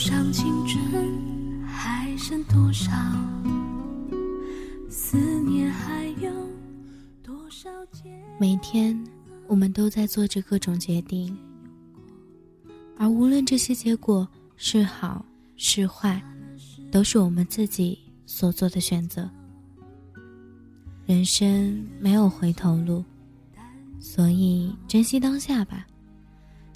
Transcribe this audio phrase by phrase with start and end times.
[0.00, 2.90] 上青春还剩多少？
[4.88, 6.32] 思念还有
[7.22, 7.68] 多少？
[8.38, 8.98] 每天，
[9.46, 11.36] 我们都在做着各种决定，
[12.96, 15.22] 而无论这些结果是好
[15.58, 16.18] 是坏，
[16.90, 19.30] 都是我们自己所做的选择。
[21.04, 23.04] 人生没有回头路，
[23.98, 25.86] 所以珍惜当下吧。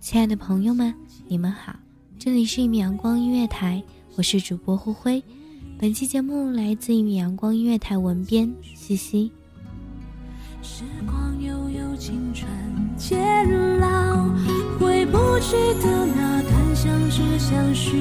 [0.00, 0.94] 亲爱的朋友们，
[1.26, 1.74] 你们好，
[2.18, 3.82] 这里是一米阳光音乐台，
[4.16, 5.22] 我是主播灰灰。
[5.78, 9.30] 本期节目来自一米阳光音乐台文编西西。
[10.62, 12.50] 时光悠悠，青春
[12.96, 14.28] 渐老，
[14.80, 17.96] 回不去的那段相知相许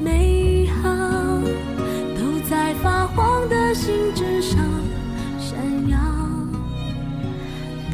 [0.00, 0.88] 美好，
[2.16, 4.58] 都在发黄的信纸上
[5.38, 5.98] 闪耀。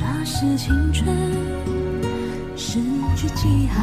[0.01, 1.07] 那是青春
[2.57, 2.79] 失
[3.17, 3.83] 去记号，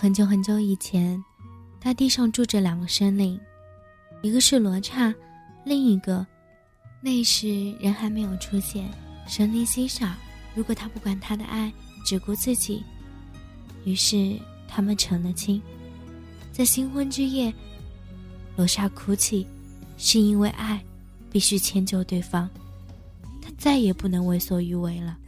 [0.00, 1.22] 很久很久以前，
[1.78, 3.38] 大地上住着两个生灵，
[4.22, 5.14] 一个是罗刹，
[5.62, 6.26] 另一个，
[7.02, 8.88] 那时人还没有出现，
[9.26, 10.08] 神灵稀少。
[10.54, 11.70] 如果他不管他的爱，
[12.02, 12.82] 只顾自己，
[13.84, 15.60] 于是他们成了亲。
[16.50, 17.52] 在新婚之夜，
[18.56, 19.46] 罗刹哭泣，
[19.98, 20.82] 是因为爱，
[21.30, 22.48] 必须迁就对方，
[23.42, 25.18] 他再也不能为所欲为了。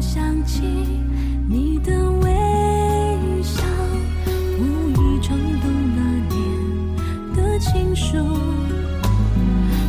[0.00, 0.62] 想起
[1.46, 2.32] 你的微
[3.42, 3.62] 笑，
[4.58, 6.00] 无意冲动那
[6.34, 6.36] 年
[7.36, 8.16] 的情书。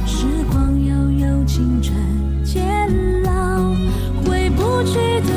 [0.05, 1.95] 时光悠悠，青春
[2.44, 2.61] 渐
[3.23, 3.73] 老，
[4.25, 5.31] 回不去的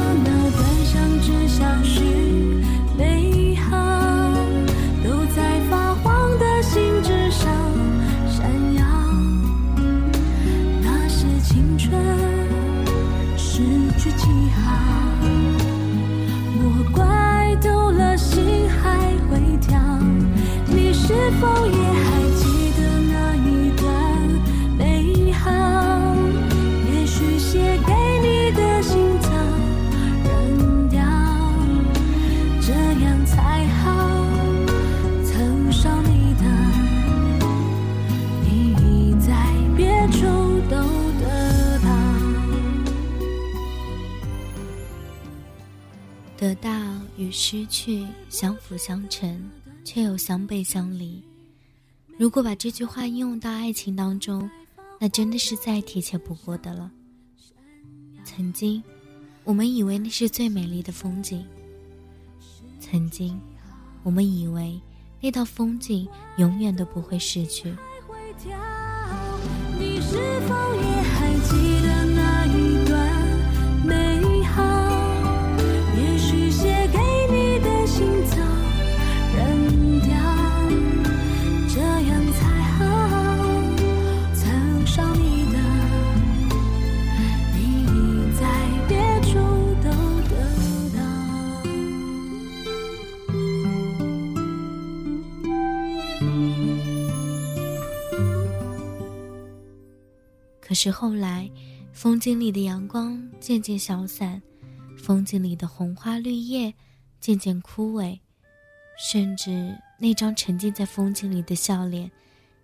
[47.47, 49.51] 失去相辅相成，
[49.85, 51.23] 却又相背相离。
[52.17, 54.49] 如果把这句话应用到爱情当中，
[54.99, 56.91] 那真的是再贴切不过的了。
[58.25, 58.83] 曾经，
[59.45, 61.45] 我们以为那是最美丽的风景；
[62.81, 63.39] 曾经，
[64.03, 64.81] 我们以为
[65.21, 66.09] 那道风景
[66.39, 67.69] 永远都不会逝去。
[69.79, 70.74] 你是否
[100.85, 101.51] 可是后来，
[101.95, 104.43] 风景里的阳光渐渐消散，
[104.99, 106.75] 风景里的红花绿叶
[107.19, 108.21] 渐渐枯萎，
[108.99, 112.11] 甚至那张沉浸在风景里的笑脸，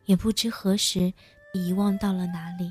[0.05, 1.11] 也不知何时
[1.55, 2.71] 遗忘到了哪里。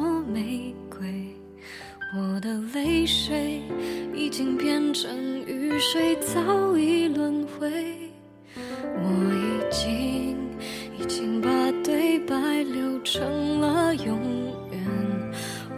[0.00, 1.36] 朵玫瑰，
[2.16, 3.60] 我的泪水
[4.14, 5.14] 已经变成
[5.46, 7.70] 雨水，早已轮回。
[8.56, 10.38] 我已经
[10.98, 11.50] 已经把
[11.84, 14.18] 对白留成了永
[14.72, 14.80] 远，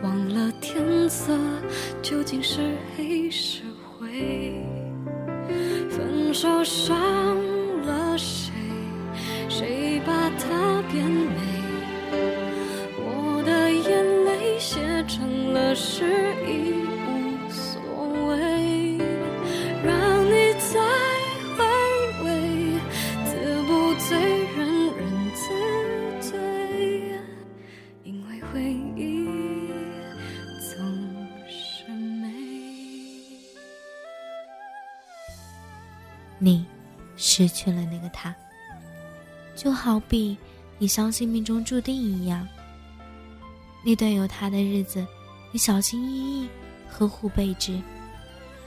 [0.04, 1.36] 忘了天色
[2.00, 2.60] 究竟是
[2.96, 3.62] 黑是
[3.98, 4.54] 灰。
[5.90, 6.96] 分手伤
[37.34, 38.34] 失去了那个他，
[39.56, 40.36] 就好比
[40.76, 42.46] 你相信命中注定一样。
[43.82, 45.06] 那段有他的日子，
[45.50, 46.48] 你小心翼翼，
[46.90, 47.80] 呵护备至，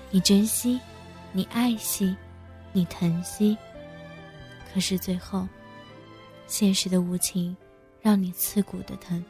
[0.09, 0.79] 你珍惜，
[1.31, 2.15] 你爱惜，
[2.73, 3.56] 你疼惜。
[4.73, 5.47] 可是最后，
[6.47, 7.56] 现实的无情，
[8.01, 9.23] 让你刺骨的疼。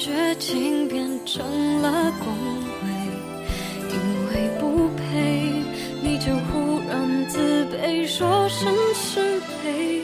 [0.00, 2.32] 绝情变成了恭
[2.82, 2.88] 维，
[3.90, 3.94] 因
[4.32, 5.02] 为不配
[6.02, 10.02] 你就忽然自卑，说声是非。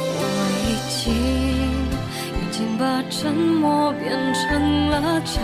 [0.00, 0.20] 我
[0.64, 1.12] 已经
[2.40, 5.36] 已经把沉默变成了忏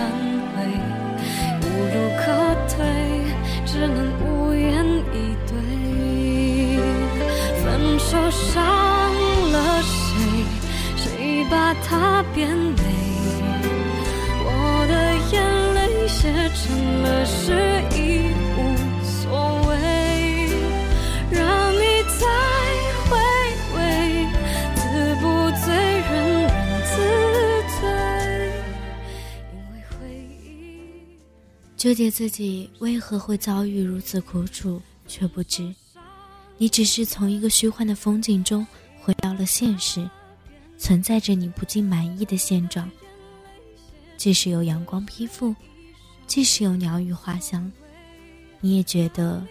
[0.56, 0.64] 悔，
[1.60, 2.24] 无路可
[2.74, 2.82] 退，
[3.66, 4.82] 只能无言
[5.12, 5.52] 以对。
[7.62, 8.64] 分手伤
[9.52, 10.16] 了谁？
[10.96, 12.89] 谁把它变美？
[16.54, 17.52] 成了诗，
[17.96, 18.58] 已无
[19.04, 19.72] 所谓。
[21.30, 21.80] 让你
[22.18, 22.26] 再
[23.06, 23.10] 回
[23.76, 23.78] 味，
[24.74, 24.80] 自
[25.20, 25.24] 不
[25.64, 26.10] 醉，人
[26.42, 26.50] 人
[26.84, 26.90] 自
[27.80, 27.82] 醉。
[29.52, 29.90] 因为回
[30.44, 30.44] 忆。
[31.76, 35.74] 纠结自己为何会遭遇如此苦楚，却不知，
[36.58, 38.66] 你只是从一个虚幻的风景中
[39.00, 40.08] 回到了现实，
[40.76, 42.90] 存在着你不尽满意的现状。
[44.16, 45.54] 即使有阳光披覆，
[46.30, 47.72] 即使有鸟语花香，
[48.60, 49.44] 你也觉得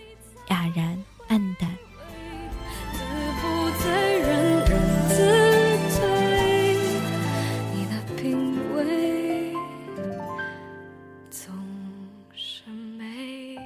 [0.48, 1.70] 哑然暗淡。
[7.76, 9.54] 你的品味
[11.30, 11.54] 总
[12.34, 12.64] 是
[12.98, 13.58] 美。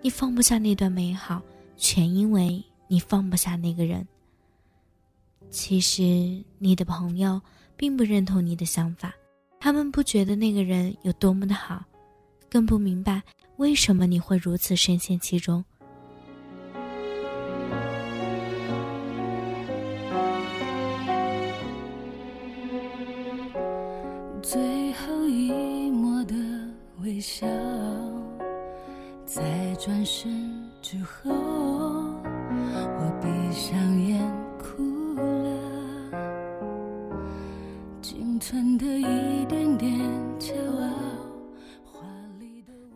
[0.00, 1.42] 你放不下那段美好，
[1.78, 4.06] 全因为你放不下那个人。
[5.48, 6.02] 其实，
[6.58, 7.40] 你的朋友
[7.74, 9.14] 并不认同你的想法，
[9.58, 11.82] 他们不觉得那个人有多么的好，
[12.50, 13.22] 更不明白
[13.56, 15.64] 为什么你会如此深陷其中。
[24.42, 26.34] 最后一抹的
[27.00, 27.46] 微笑，
[29.24, 30.37] 在转身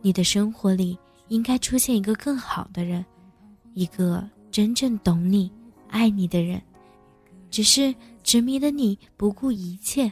[0.05, 3.03] 你的生活里应该出现一个更好的人，
[3.73, 5.49] 一个真正懂你、
[5.87, 6.61] 爱你的人。
[7.49, 10.11] 只是执迷的你不顾一切。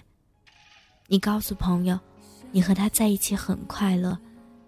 [1.07, 2.00] 你告诉朋友，
[2.53, 4.17] 你和他在一起很快乐，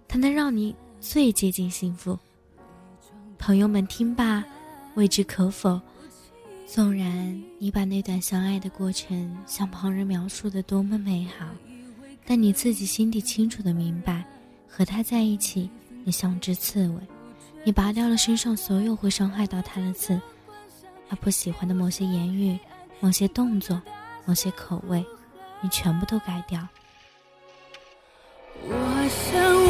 [0.09, 2.19] 他能让你最接近幸福。
[3.39, 4.43] 朋友们听罢，
[4.95, 5.79] 未知可否。
[6.65, 11.45] 纵然你把那段相爱的过程向旁人描述的多么美好，
[12.25, 14.25] 但你自己心底清楚的明白，
[14.75, 15.69] 和他在一起，
[16.03, 16.99] 你像只刺猬，
[17.63, 20.19] 你拔掉了身上所有会伤害到他的刺。
[21.07, 22.57] 他不喜欢的某些言语、
[22.99, 23.79] 某些动作、
[24.25, 25.05] 某些口味，
[25.61, 26.67] 你全部都改掉。
[28.63, 29.62] 我想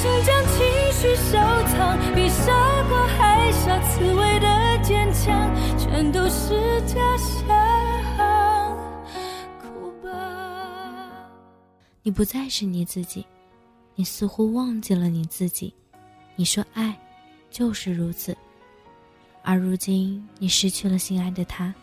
[0.00, 1.32] 心将情绪收
[1.66, 2.52] 藏，比傻
[2.88, 8.78] 瓜还傻，刺猬的坚强，全都是假象。
[9.60, 10.08] 哭吧。
[12.04, 13.26] 你不再是你自己，
[13.96, 15.74] 你似乎忘记了你自己。
[16.36, 16.96] 你说爱，
[17.50, 18.36] 就是如此。
[19.42, 21.74] 而如今你失去了心爱的他，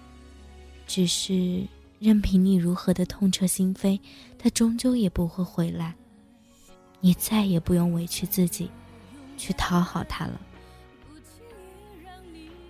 [0.88, 1.68] 只是
[2.00, 4.00] 任凭你如何的痛彻心扉，
[4.40, 5.94] 他终究也不会回来。
[7.06, 8.68] 你再也不用委屈自己，
[9.38, 10.42] 去讨好他了。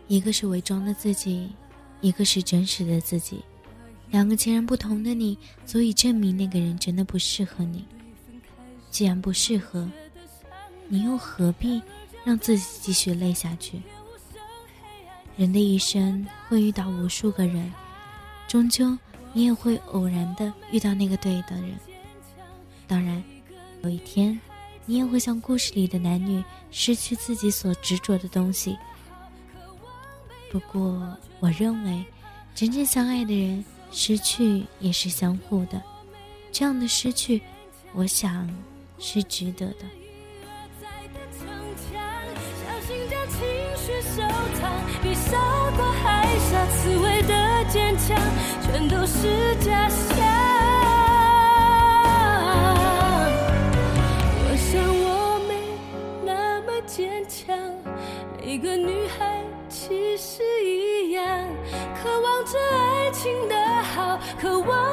[0.10, 1.50] 一个是伪装的自己，
[2.02, 3.40] 一个是真实的自己，
[4.12, 7.86] 两个截然不同的你，足以证明那个人真的不适合你。
[8.92, 9.90] 既然不适合，
[10.90, 11.82] 你又何必
[12.26, 13.82] 让自己继续累下去？
[15.38, 17.72] 人的一生会遇到无数个人，
[18.50, 18.98] 终究
[19.32, 21.80] 你也会偶然的遇到那个对的人。
[22.86, 23.24] 当然，
[23.86, 24.40] 有一天，
[24.88, 28.76] 你也会像故事里的男女失去自己所执着的东西。
[30.52, 32.04] 不过，我认为，
[32.56, 35.80] 真正相爱的人，失去也是相互的。
[36.52, 37.40] 这样的失去，
[37.94, 38.50] 我想
[38.98, 39.86] 是值得的。
[45.14, 45.38] 傻
[45.78, 48.18] 瓜还傻，刺猬的坚强，
[48.64, 50.35] 全都是假象。
[58.56, 61.46] 每个女孩其实一样，
[62.02, 63.56] 渴望着爱情的
[63.94, 64.85] 好，渴望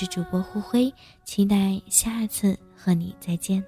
[0.00, 0.90] 是主播胡辉，
[1.24, 3.62] 期待下次和你再见。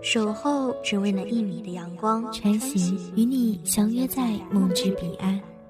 [0.00, 5.38] 守候只为那一米的阳光，穿行与你相约在梦之彼岸。